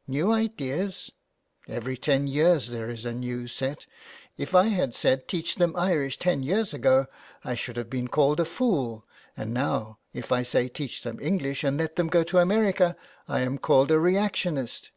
"New 0.18 0.32
ideas! 0.32 1.12
Every 1.68 1.96
ten 1.96 2.26
years 2.26 2.70
there 2.70 2.90
is 2.90 3.04
a 3.04 3.12
new 3.14 3.46
set. 3.46 3.86
If 4.36 4.52
I 4.52 4.64
had 4.66 4.96
said 4.96 5.28
teach 5.28 5.54
them 5.54 5.76
Irish 5.76 6.18
ten 6.18 6.42
years 6.42 6.74
ago 6.74 7.06
I 7.44 7.54
should 7.54 7.76
have 7.76 7.88
been 7.88 8.08
called 8.08 8.40
a 8.40 8.44
fool, 8.44 9.06
and 9.36 9.54
now 9.54 9.98
if 10.12 10.32
I 10.32 10.42
say 10.42 10.68
teach 10.68 11.02
them 11.02 11.20
English 11.22 11.62
and 11.62 11.78
let 11.78 11.94
them 11.94 12.08
go 12.08 12.24
to 12.24 12.38
America 12.38 12.96
I 13.28 13.42
am 13.42 13.58
called 13.58 13.92
a 13.92 14.00
reactionist. 14.00 14.90